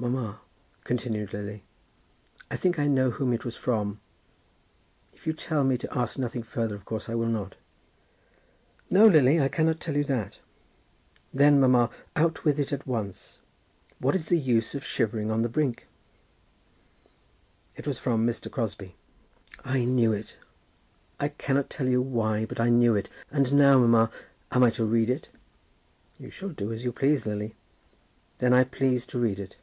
"Mamma," 0.00 0.40
continued 0.82 1.34
Lily, 1.34 1.62
"I 2.50 2.56
think 2.56 2.78
I 2.78 2.86
know 2.86 3.10
whom 3.10 3.34
it 3.34 3.44
was 3.44 3.54
from. 3.54 4.00
If 5.12 5.26
you 5.26 5.34
tell 5.34 5.62
me 5.62 5.76
to 5.76 5.94
ask 5.94 6.16
nothing 6.16 6.42
further, 6.42 6.74
of 6.74 6.86
course 6.86 7.10
I 7.10 7.14
will 7.14 7.28
not." 7.28 7.56
"No, 8.88 9.06
Lily; 9.06 9.38
I 9.38 9.48
cannot 9.48 9.78
tell 9.78 9.94
you 9.98 10.04
that." 10.04 10.38
"Then, 11.34 11.60
mamma, 11.60 11.90
out 12.16 12.46
with 12.46 12.58
it 12.58 12.72
at 12.72 12.86
once. 12.86 13.40
What 13.98 14.14
is 14.14 14.28
the 14.30 14.38
use 14.38 14.74
of 14.74 14.86
shivering 14.86 15.30
on 15.30 15.42
the 15.42 15.50
brink?" 15.50 15.86
"It 17.76 17.86
was 17.86 17.98
from 17.98 18.26
Mr. 18.26 18.50
Crosbie." 18.50 18.96
"I 19.66 19.84
knew 19.84 20.14
it. 20.14 20.38
I 21.20 21.28
cannot 21.28 21.68
tell 21.68 21.88
you 21.88 22.00
why, 22.00 22.46
but 22.46 22.58
I 22.58 22.70
knew 22.70 22.94
it. 22.96 23.10
And 23.30 23.52
now, 23.52 23.78
mamma; 23.78 24.10
am 24.50 24.62
I 24.64 24.70
to 24.70 24.84
read 24.86 25.10
it?" 25.10 25.28
"You 26.18 26.30
shall 26.30 26.48
do 26.48 26.72
as 26.72 26.84
you 26.84 26.90
please, 26.90 27.26
Lily." 27.26 27.54
"Then 28.38 28.54
I 28.54 28.64
please 28.64 29.04
to 29.08 29.18
read 29.18 29.38
it." 29.38 29.58